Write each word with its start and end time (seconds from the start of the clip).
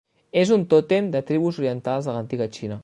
És 0.43 0.53
un 0.55 0.63
tòtem 0.71 1.11
de 1.17 1.23
tribus 1.29 1.61
orientals 1.63 2.11
de 2.11 2.17
l'antiga 2.19 2.53
Xina. 2.59 2.79